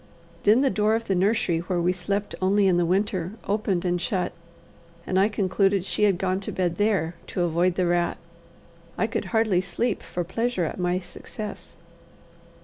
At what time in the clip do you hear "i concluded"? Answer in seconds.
5.19-5.85